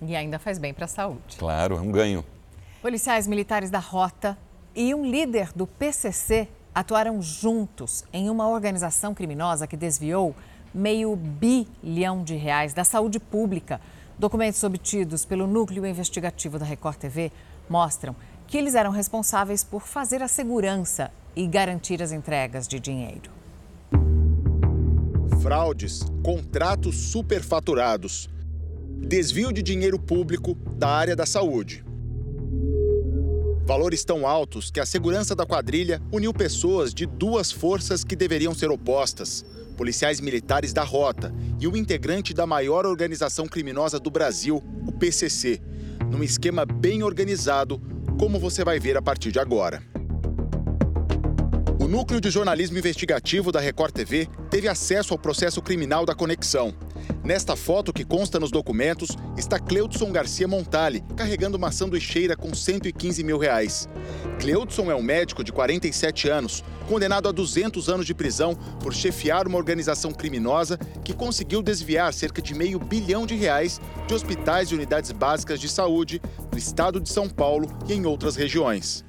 [0.01, 1.37] E ainda faz bem para a saúde.
[1.37, 2.25] Claro, é um ganho.
[2.81, 4.39] Policiais militares da Rota
[4.75, 10.35] e um líder do PCC atuaram juntos em uma organização criminosa que desviou
[10.75, 13.81] meio bilhão de reais da saúde pública
[14.21, 17.33] Documentos obtidos pelo núcleo investigativo da Record TV
[17.71, 18.15] mostram
[18.47, 23.31] que eles eram responsáveis por fazer a segurança e garantir as entregas de dinheiro.
[25.41, 28.29] Fraudes, contratos superfaturados,
[28.99, 31.83] desvio de dinheiro público da área da saúde.
[33.65, 38.55] Valores tão altos que a segurança da quadrilha uniu pessoas de duas forças que deveriam
[38.55, 39.45] ser opostas
[39.81, 45.59] policiais militares da Rota e o integrante da maior organização criminosa do Brasil, o PCC,
[46.11, 47.81] num esquema bem organizado,
[48.19, 49.83] como você vai ver a partir de agora.
[51.81, 56.75] O Núcleo de Jornalismo Investigativo da Record TV teve acesso ao processo criminal da conexão.
[57.25, 63.23] Nesta foto que consta nos documentos está Cleudson Garcia Montali carregando uma sanduicheira com 115
[63.23, 63.89] mil reais.
[64.41, 69.47] Cleudson é um médico de 47 anos, condenado a 200 anos de prisão por chefiar
[69.47, 74.75] uma organização criminosa que conseguiu desviar cerca de meio bilhão de reais de hospitais e
[74.75, 79.05] unidades básicas de saúde no estado de São Paulo e em outras regiões.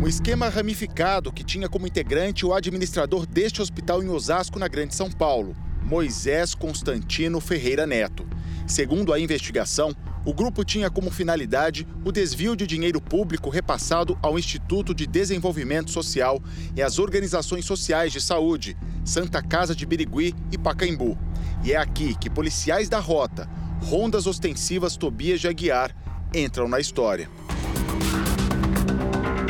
[0.00, 4.94] Um esquema ramificado que tinha como integrante o administrador deste hospital em Osasco, na Grande
[4.94, 5.56] São Paulo,
[5.88, 8.28] Moisés Constantino Ferreira Neto.
[8.66, 14.38] Segundo a investigação, o grupo tinha como finalidade o desvio de dinheiro público repassado ao
[14.38, 16.42] Instituto de Desenvolvimento Social
[16.76, 21.16] e às organizações sociais de saúde, Santa Casa de Birigui e Pacaembu.
[21.64, 23.48] E é aqui que policiais da rota,
[23.80, 25.96] rondas ostensivas Tobias de Aguiar,
[26.34, 27.30] entram na história.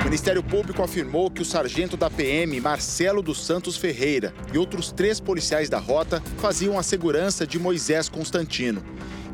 [0.08, 5.20] Ministério Público afirmou que o sargento da PM, Marcelo dos Santos Ferreira, e outros três
[5.20, 8.82] policiais da rota faziam a segurança de Moisés Constantino.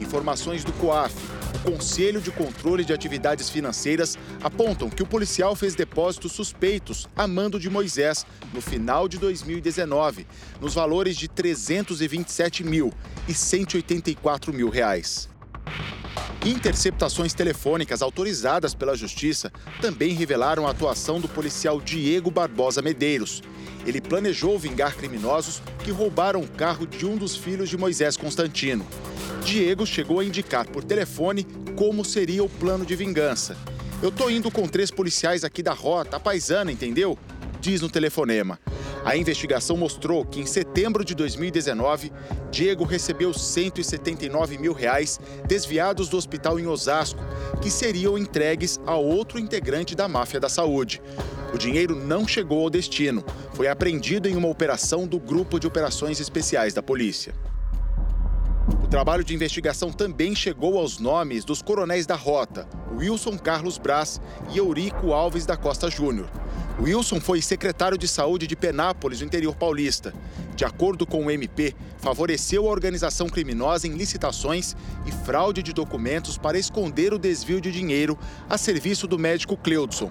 [0.01, 1.15] Informações do COAF,
[1.55, 7.29] o Conselho de Controle de Atividades Financeiras, apontam que o policial fez depósitos suspeitos a
[7.29, 10.27] mando de Moisés no final de 2019,
[10.61, 12.93] nos valores de 327 mil
[13.29, 15.29] e 184 mil reais.
[16.45, 23.43] Interceptações telefônicas autorizadas pela Justiça também revelaram a atuação do policial Diego Barbosa Medeiros.
[23.87, 28.87] Ele planejou vingar criminosos que roubaram o carro de um dos filhos de Moisés Constantino.
[29.45, 33.57] Diego chegou a indicar por telefone como seria o plano de vingança.
[34.03, 37.19] Eu tô indo com três policiais aqui da rota, a paisana, entendeu?
[37.65, 38.61] Diz no telefonema.
[39.07, 42.13] A investigação mostrou que em setembro de 2019,
[42.51, 47.25] Diego recebeu 179 mil reais desviados do hospital em Osasco,
[47.63, 51.01] que seriam entregues a outro integrante da máfia da saúde.
[51.55, 53.25] O dinheiro não chegou ao destino,
[53.55, 57.35] foi apreendido em uma operação do Grupo de Operações Especiais da Polícia.
[58.95, 62.65] Trabalho de investigação também chegou aos nomes dos coronéis da rota,
[62.97, 64.21] Wilson Carlos Brás
[64.53, 66.31] e Eurico Alves da Costa Júnior.
[66.81, 70.15] Wilson foi secretário de saúde de Penápolis, no interior paulista.
[70.55, 76.39] De acordo com o MP, favoreceu a organização criminosa em licitações e fraude de documentos
[76.39, 78.17] para esconder o desvio de dinheiro
[78.49, 80.09] a serviço do médico Cleudson.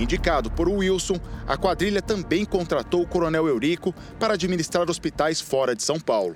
[0.00, 5.84] Indicado por Wilson, a quadrilha também contratou o coronel Eurico para administrar hospitais fora de
[5.84, 6.34] São Paulo.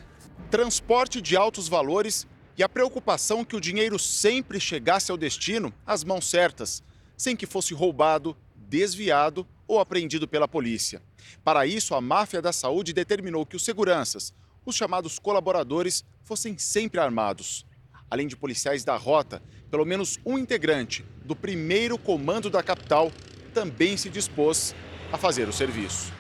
[0.51, 2.27] Transporte de altos valores
[2.59, 6.83] e a preocupação que o dinheiro sempre chegasse ao destino às mãos certas,
[7.17, 11.01] sem que fosse roubado, desviado ou apreendido pela polícia.
[11.45, 14.35] Para isso, a máfia da saúde determinou que os seguranças,
[14.67, 17.65] os chamados colaboradores, fossem sempre armados.
[18.11, 23.13] Além de policiais da rota, pelo menos um integrante do primeiro comando da capital
[23.55, 24.75] também se dispôs
[25.13, 26.20] a fazer o serviço.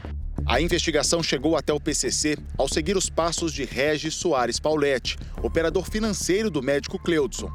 [0.50, 5.88] A investigação chegou até o PCC ao seguir os passos de Regis Soares Pauletti, operador
[5.88, 7.48] financeiro do médico Cleudson.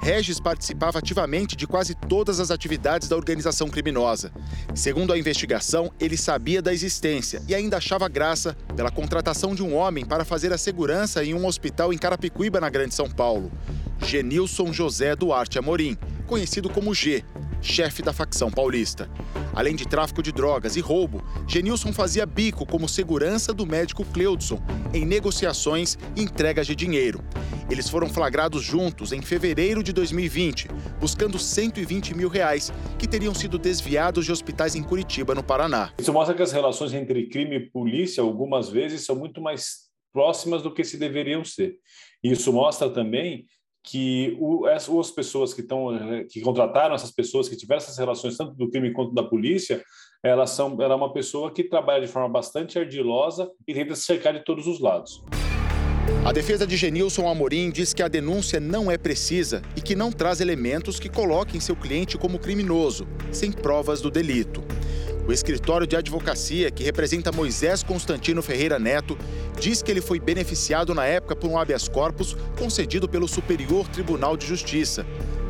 [0.00, 4.32] Regis participava ativamente de quase todas as atividades da organização criminosa.
[4.74, 9.74] Segundo a investigação, ele sabia da existência e ainda achava graça pela contratação de um
[9.76, 13.52] homem para fazer a segurança em um hospital em Carapicuíba, na Grande São Paulo.
[14.02, 17.22] Genilson José Duarte Amorim, conhecido como G,
[17.60, 19.10] chefe da facção paulista.
[19.54, 24.62] Além de tráfico de drogas e roubo, Genilson fazia bico como segurança do médico Cleudson
[24.94, 27.22] em negociações e entregas de dinheiro.
[27.70, 30.68] Eles foram flagrados juntos em fevereiro de 2020,
[30.98, 35.92] buscando 120 mil reais que teriam sido desviados de hospitais em Curitiba, no Paraná.
[35.98, 40.62] Isso mostra que as relações entre crime e polícia, algumas vezes, são muito mais próximas
[40.62, 41.76] do que se deveriam ser.
[42.22, 43.44] Isso mostra também
[43.82, 45.88] que o, as pessoas que estão
[46.28, 49.82] que contrataram essas pessoas que tiveram essas relações tanto do crime quanto da polícia
[50.22, 54.02] elas são ela é uma pessoa que trabalha de forma bastante ardilosa e tenta se
[54.02, 55.22] cercar de todos os lados
[56.24, 60.10] a defesa de Genilson Amorim diz que a denúncia não é precisa e que não
[60.10, 64.62] traz elementos que coloquem seu cliente como criminoso, sem provas do delito.
[65.28, 69.14] O escritório de advocacia, que representa Moisés Constantino Ferreira Neto,
[69.60, 74.38] diz que ele foi beneficiado na época por um habeas corpus concedido pelo Superior Tribunal
[74.38, 75.04] de Justiça.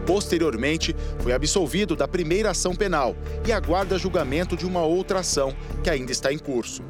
[0.04, 3.14] Posteriormente, foi absolvido da primeira ação penal
[3.46, 6.82] e aguarda julgamento de uma outra ação que ainda está em curso.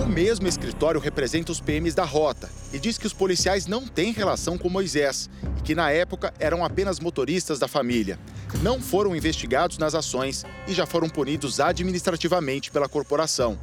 [0.00, 4.12] O mesmo escritório representa os PMs da Rota e diz que os policiais não têm
[4.12, 8.18] relação com Moisés e que, na época, eram apenas motoristas da família.
[8.62, 13.58] Não foram investigados nas ações e já foram punidos administrativamente pela corporação.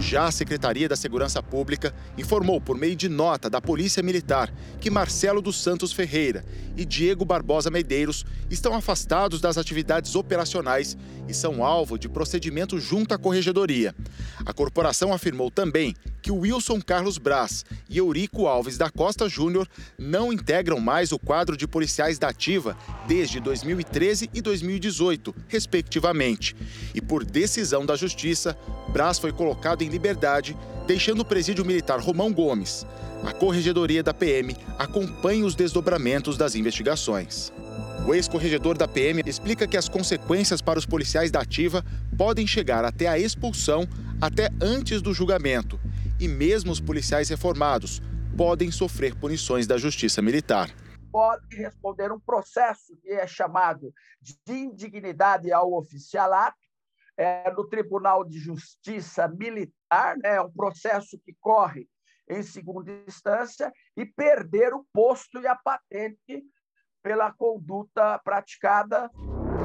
[0.00, 4.90] Já a Secretaria da Segurança Pública informou por meio de nota da Polícia Militar que
[4.90, 6.44] Marcelo dos Santos Ferreira
[6.76, 10.96] e Diego Barbosa Medeiros estão afastados das atividades operacionais
[11.28, 13.94] e são alvo de procedimento junto à Corregedoria.
[14.44, 20.32] A corporação afirmou também que Wilson Carlos Brás e Eurico Alves da Costa Júnior não
[20.32, 22.76] integram mais o quadro de policiais da Ativa
[23.06, 26.56] desde 2013 e 2018, respectivamente.
[26.94, 28.56] E por decisão da Justiça,
[28.88, 32.86] Brás foi colocado em liberdade, deixando o presídio militar Romão Gomes.
[33.24, 37.52] A Corregedoria da PM acompanha os desdobramentos das investigações.
[38.06, 41.82] O ex-corregedor da PM explica que as consequências para os policiais da ativa
[42.18, 43.88] podem chegar até a expulsão
[44.20, 45.80] até antes do julgamento.
[46.20, 48.02] E mesmo os policiais reformados
[48.36, 50.70] podem sofrer punições da Justiça Militar.
[51.10, 56.58] Pode responder um processo que é chamado de indignidade ao oficialato,
[57.16, 61.88] é, no Tribunal de Justiça Militar, né, é um processo que corre
[62.28, 66.42] em segunda instância, e perder o posto e a patente
[67.02, 69.10] pela conduta praticada.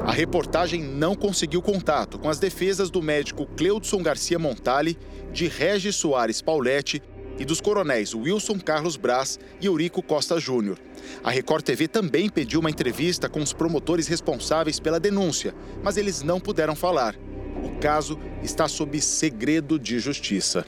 [0.06, 4.98] A reportagem não conseguiu contato com as defesas do médico Cleudson Garcia Montali,
[5.32, 7.02] de Regis Soares Pauletti
[7.38, 10.78] e dos coronéis Wilson Carlos Brás e Eurico Costa Júnior.
[11.24, 16.22] A Record TV também pediu uma entrevista com os promotores responsáveis pela denúncia, mas eles
[16.22, 17.16] não puderam falar.
[17.80, 20.66] O caso está sob segredo de justiça.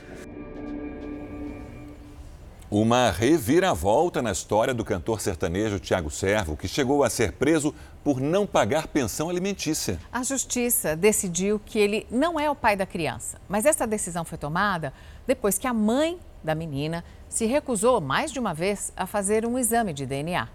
[2.71, 8.19] Uma reviravolta na história do cantor sertanejo Tiago Servo, que chegou a ser preso por
[8.19, 10.01] não pagar pensão alimentícia.
[10.11, 14.39] A justiça decidiu que ele não é o pai da criança, mas essa decisão foi
[14.39, 14.91] tomada
[15.27, 19.59] depois que a mãe da menina se recusou mais de uma vez a fazer um
[19.59, 20.49] exame de DNA.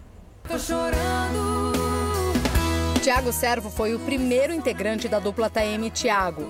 [0.49, 1.56] Tô chorando.
[3.07, 6.43] Tiago Servo foi o primeiro integrante da dupla TM Tiago.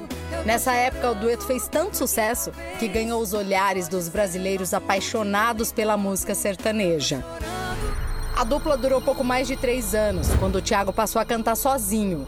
[0.44, 5.96] Nessa época, o dueto fez tanto sucesso que ganhou os olhares dos brasileiros apaixonados pela
[5.96, 7.24] música sertaneja.
[8.36, 12.28] A dupla durou pouco mais de três anos, quando o Tiago passou a cantar sozinho.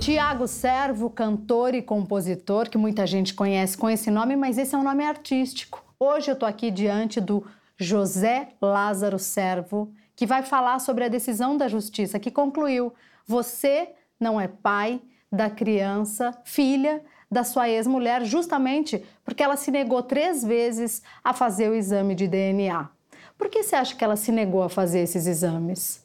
[0.00, 4.78] Tiago Servo, cantor e compositor, que muita gente conhece com esse nome, mas esse é
[4.78, 5.84] um nome artístico.
[6.00, 11.56] Hoje eu estou aqui diante do José Lázaro Servo, que vai falar sobre a decisão
[11.56, 12.92] da justiça que concluiu:
[13.28, 15.00] você não é pai
[15.30, 21.68] da criança, filha da sua ex-mulher, justamente porque ela se negou três vezes a fazer
[21.68, 22.88] o exame de DNA.
[23.36, 26.02] Por que você acha que ela se negou a fazer esses exames?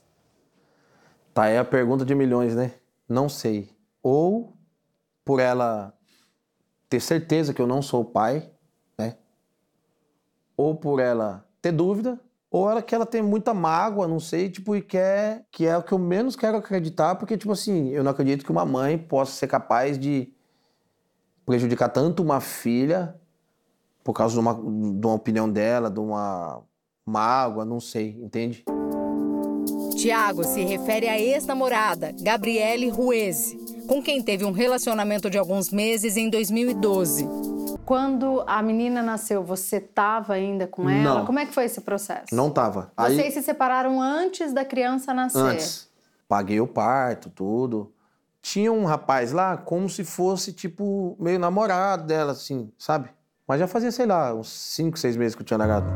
[1.34, 2.74] Tá, é a pergunta de milhões, né?
[3.08, 3.70] Não sei.
[4.04, 4.54] Ou
[5.24, 5.98] por ela
[6.90, 8.52] ter certeza que eu não sou o pai,
[8.98, 9.16] né?
[10.58, 12.20] Ou por ela ter dúvida,
[12.54, 15.82] ou ela que ela tem muita mágoa, não sei, tipo, e quer que é o
[15.82, 19.32] que eu menos quero acreditar, porque tipo assim, eu não acredito que uma mãe possa
[19.32, 20.32] ser capaz de
[21.48, 23.16] prejudicar tanto uma filha
[24.04, 26.62] por causa de uma, de uma opinião dela, de uma
[27.04, 28.64] mágoa, não sei, entende?
[29.98, 36.16] Tiago se refere à ex-namorada, Gabriele Ruese, com quem teve um relacionamento de alguns meses
[36.16, 37.28] em 2012.
[37.86, 41.20] Quando a menina nasceu, você estava ainda com ela?
[41.20, 41.26] Não.
[41.26, 42.34] Como é que foi esse processo?
[42.34, 42.92] Não tava.
[42.98, 45.40] Vocês Aí, se separaram antes da criança nascer?
[45.40, 45.90] antes,
[46.28, 47.92] paguei o parto, tudo.
[48.42, 53.10] Tinha um rapaz lá como se fosse, tipo, meio namorado dela, assim, sabe?
[53.48, 55.88] Mas já fazia, sei lá, uns 5, 6 meses que eu tinha largado.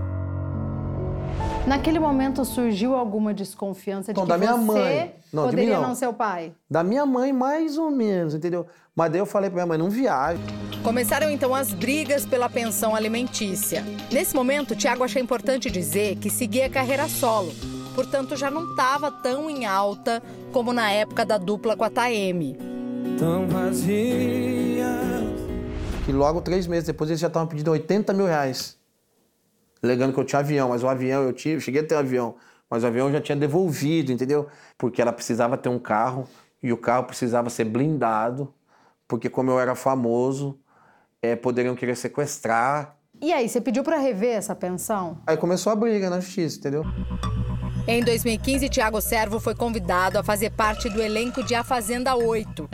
[1.68, 5.15] Naquele momento surgiu alguma desconfiança de Então, que da minha você mãe.
[5.34, 5.89] Não, de mim poderia não.
[5.89, 6.53] não ser o pai?
[6.72, 8.65] Da minha mãe, mais ou menos, entendeu?
[8.95, 10.39] Mas daí eu falei pra minha mãe, não viaja.
[10.82, 13.84] Começaram então as brigas pela pensão alimentícia.
[14.09, 17.51] Nesse momento, Tiago achou importante dizer que seguia carreira solo,
[17.93, 22.57] portanto já não estava tão em alta como na época da dupla com a Taeme.
[23.20, 24.88] Tão vazia.
[26.07, 28.76] E logo, três meses depois, eles já estavam pedindo 80 mil reais.
[29.82, 32.36] Alegando que eu tinha avião, mas o avião eu tive, cheguei a ter um avião,
[32.69, 34.47] mas o avião eu já tinha devolvido, entendeu?
[34.78, 36.28] Porque ela precisava ter um carro
[36.61, 38.53] e o carro precisava ser blindado,
[39.07, 40.59] porque como eu era famoso,
[41.21, 42.95] é, poderiam querer sequestrar.
[43.21, 45.19] E aí, você pediu para rever essa pensão?
[45.25, 46.84] Aí começou a briga na justiça, entendeu?
[47.88, 52.69] Em 2015, Tiago Servo foi convidado a fazer parte do elenco de A Fazenda 8.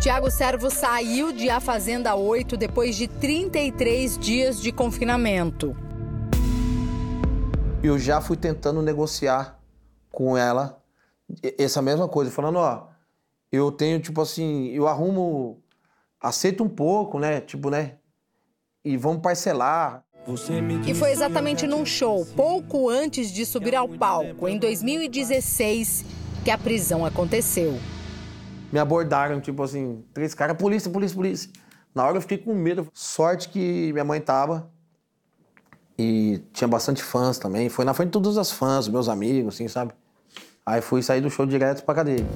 [0.00, 5.76] Tiago Servo saiu de A Fazenda 8 depois de 33 dias de confinamento.
[7.86, 9.58] Eu já fui tentando negociar
[10.10, 10.82] com ela
[11.58, 12.88] essa mesma coisa, falando, ó,
[13.50, 15.62] eu tenho, tipo assim, eu arrumo,
[16.20, 17.96] aceito um pouco, né, tipo, né,
[18.84, 20.04] e vamos parcelar.
[20.86, 26.04] E foi exatamente num show, pouco antes de subir ao palco, em 2016,
[26.44, 27.78] que a prisão aconteceu.
[28.72, 31.50] Me abordaram, tipo assim, três caras, polícia, polícia, polícia.
[31.94, 32.88] Na hora eu fiquei com medo.
[32.92, 34.70] Sorte que minha mãe tava.
[35.98, 37.68] E tinha bastante fãs também.
[37.68, 39.92] Foi na frente de todas as fãs, meus amigos, assim, sabe?
[40.64, 42.26] Aí fui sair do show direto pra cadeia.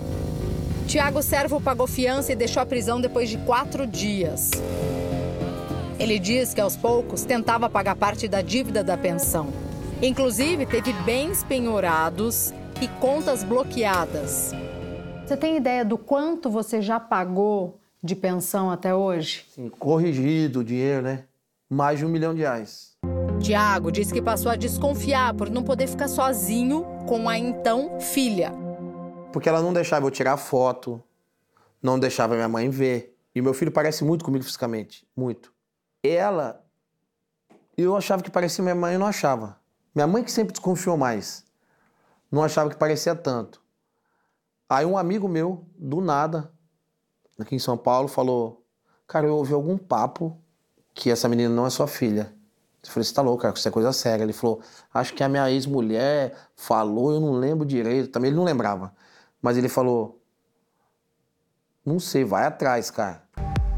[0.87, 4.51] Tiago Servo pagou fiança e deixou a prisão depois de quatro dias.
[5.99, 9.49] Ele diz que aos poucos tentava pagar parte da dívida da pensão.
[10.03, 14.53] Inclusive, teve bens penhorados e contas bloqueadas.
[15.27, 19.45] Você tem ideia do quanto você já pagou de pensão até hoje?
[19.51, 21.25] Assim, corrigido o dinheiro, né?
[21.69, 22.90] Mais de um milhão de reais.
[23.41, 28.53] Tiago diz que passou a desconfiar por não poder ficar sozinho com a então filha.
[29.33, 31.03] Porque ela não deixava eu tirar foto,
[31.83, 33.17] não deixava minha mãe ver.
[33.35, 35.53] E meu filho parece muito comigo fisicamente, muito.
[36.03, 36.63] Ela,
[37.79, 39.59] eu achava que parecia minha mãe, eu não achava.
[39.95, 41.45] Minha mãe que sempre desconfiou mais,
[42.31, 43.63] não achava que parecia tanto.
[44.69, 46.53] Aí um amigo meu, do nada,
[47.39, 48.63] aqui em São Paulo, falou:
[49.07, 50.37] Cara, eu ouvi algum papo
[50.93, 52.39] que essa menina não é sua filha.
[52.83, 54.23] Eu falei: Você tá louco, cara, isso é coisa séria.
[54.23, 54.61] Ele falou:
[54.93, 58.11] Acho que a minha ex-mulher falou, eu não lembro direito.
[58.11, 58.93] Também ele não lembrava.
[59.41, 60.21] Mas ele falou:
[61.85, 63.23] Não sei, vai atrás, cara.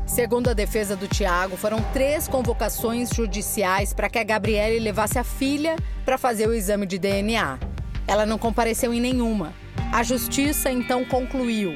[0.06, 5.24] Segundo a defesa do Tiago, foram três convocações judiciais para que a Gabriele levasse a
[5.24, 7.58] filha para fazer o exame de DNA.
[8.06, 9.52] Ela não compareceu em nenhuma.
[9.92, 11.74] A justiça então concluiu: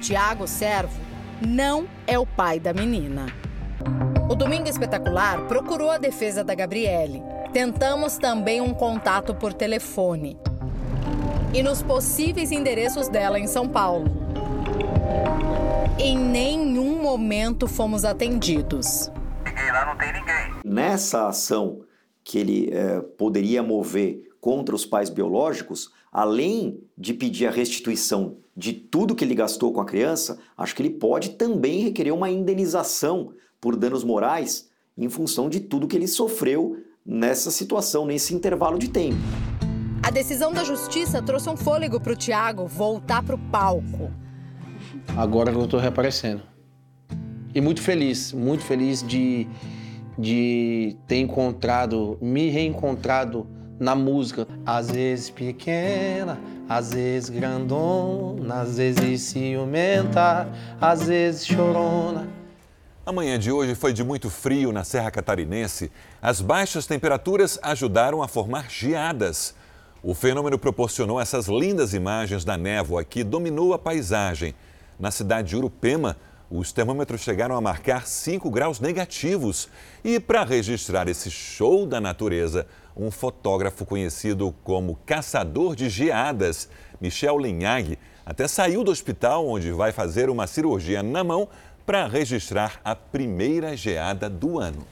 [0.00, 1.00] Tiago Servo
[1.46, 3.26] não é o pai da menina.
[4.30, 7.22] O Domingo Espetacular procurou a defesa da Gabriele.
[7.50, 10.36] Tentamos também um contato por telefone.
[11.54, 14.04] E nos possíveis endereços dela em São Paulo.
[15.98, 19.10] Em nenhum momento fomos atendidos.
[20.62, 21.80] Nessa ação
[22.22, 28.74] que ele eh, poderia mover contra os pais biológicos, além de pedir a restituição de
[28.74, 33.32] tudo que ele gastou com a criança, acho que ele pode também requerer uma indenização
[33.60, 38.88] por danos morais em função de tudo que ele sofreu nessa situação, nesse intervalo de
[38.88, 39.16] tempo.
[40.02, 44.10] A decisão da justiça trouxe um fôlego para o Tiago voltar para o palco.
[45.16, 46.42] Agora que eu tô reaparecendo.
[47.54, 49.46] E muito feliz, muito feliz de,
[50.18, 53.46] de ter encontrado, me reencontrado
[53.78, 54.46] na música.
[54.64, 56.38] Às vezes pequena,
[56.68, 60.48] às vezes grandona, às vezes ciumenta,
[60.80, 62.37] às vezes chorona.
[63.08, 65.90] A manhã de hoje foi de muito frio na Serra Catarinense.
[66.20, 69.54] As baixas temperaturas ajudaram a formar geadas.
[70.02, 74.54] O fenômeno proporcionou essas lindas imagens da névoa que dominou a paisagem.
[75.00, 76.18] Na cidade de Urupema,
[76.50, 79.70] os termômetros chegaram a marcar 5 graus negativos.
[80.04, 86.68] E para registrar esse show da natureza, um fotógrafo conhecido como caçador de geadas,
[87.00, 87.98] Michel Linhag,
[88.28, 91.48] até saiu do hospital onde vai fazer uma cirurgia na mão
[91.88, 94.86] para registrar a primeira geada do ano.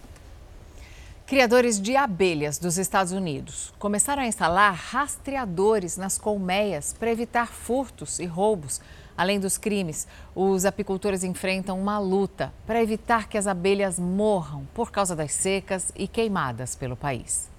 [1.26, 8.18] Criadores de abelhas dos Estados Unidos começaram a instalar rastreadores nas colmeias para evitar furtos
[8.18, 8.80] e roubos.
[9.14, 14.90] Além dos crimes, os apicultores enfrentam uma luta para evitar que as abelhas morram por
[14.90, 17.50] causa das secas e queimadas pelo país.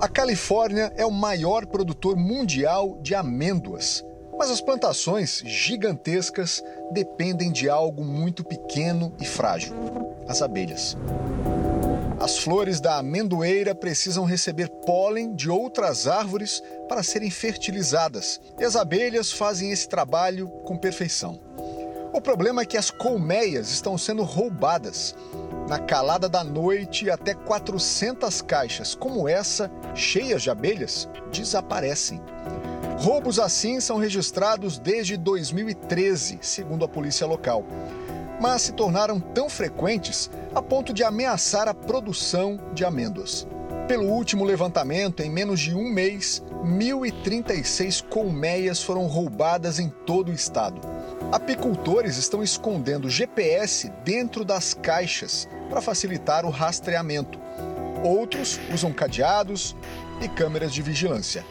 [0.00, 4.02] A Califórnia é o maior produtor mundial de amêndoas.
[4.38, 9.74] Mas as plantações gigantescas dependem de algo muito pequeno e frágil:
[10.28, 10.96] as abelhas.
[12.18, 18.76] As flores da amendoeira precisam receber pólen de outras árvores para serem fertilizadas, e as
[18.76, 21.38] abelhas fazem esse trabalho com perfeição.
[22.14, 25.16] O problema é que as colmeias estão sendo roubadas.
[25.68, 32.20] Na calada da noite, até 400 caixas como essa, cheias de abelhas, desaparecem.
[32.98, 37.64] Roubos assim são registrados desde 2013, segundo a polícia local.
[38.40, 43.46] Mas se tornaram tão frequentes a ponto de ameaçar a produção de amêndoas.
[43.88, 50.34] Pelo último levantamento, em menos de um mês, 1.036 colmeias foram roubadas em todo o
[50.34, 50.80] estado.
[51.30, 57.38] Apicultores estão escondendo GPS dentro das caixas para facilitar o rastreamento.
[58.02, 59.76] Outros usam cadeados
[60.22, 61.44] e câmeras de vigilância.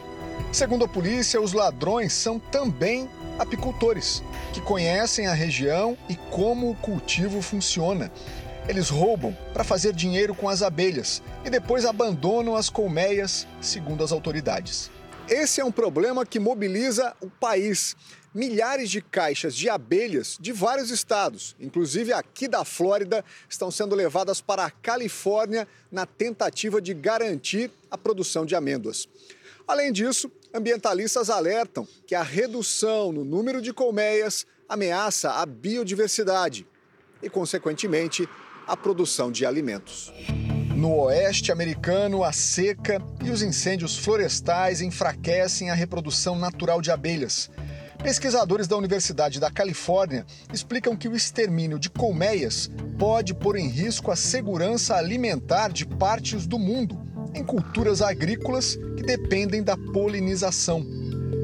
[0.52, 3.08] Segundo a polícia, os ladrões são também
[3.38, 4.22] apicultores,
[4.52, 8.10] que conhecem a região e como o cultivo funciona.
[8.68, 14.12] Eles roubam para fazer dinheiro com as abelhas e depois abandonam as colmeias, segundo as
[14.12, 14.90] autoridades.
[15.28, 17.96] Esse é um problema que mobiliza o país.
[18.34, 24.40] Milhares de caixas de abelhas de vários estados, inclusive aqui da Flórida, estão sendo levadas
[24.40, 29.08] para a Califórnia na tentativa de garantir a produção de amêndoas.
[29.66, 36.66] Além disso, ambientalistas alertam que a redução no número de colmeias ameaça a biodiversidade
[37.22, 38.28] e, consequentemente,
[38.66, 40.12] a produção de alimentos.
[40.76, 47.50] No oeste americano, a seca e os incêndios florestais enfraquecem a reprodução natural de abelhas.
[48.02, 54.10] Pesquisadores da Universidade da Califórnia explicam que o extermínio de colmeias pode pôr em risco
[54.10, 57.00] a segurança alimentar de partes do mundo
[57.34, 60.86] em culturas agrícolas que dependem da polinização.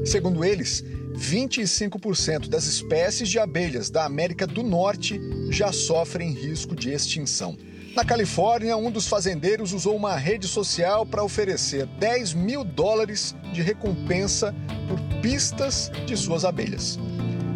[0.05, 0.83] Segundo eles,
[1.13, 5.19] 25% das espécies de abelhas da América do Norte
[5.49, 7.57] já sofrem risco de extinção.
[7.95, 13.61] Na Califórnia, um dos fazendeiros usou uma rede social para oferecer 10 mil dólares de
[13.61, 14.55] recompensa
[14.87, 16.97] por pistas de suas abelhas.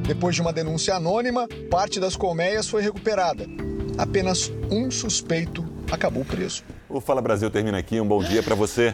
[0.05, 3.47] Depois de uma denúncia anônima, parte das colmeias foi recuperada.
[3.97, 6.63] Apenas um suspeito acabou preso.
[6.95, 7.99] O Fala Brasil termina aqui.
[7.99, 8.93] Um bom dia para você.